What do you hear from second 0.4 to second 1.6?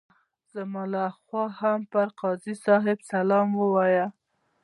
زما لخوا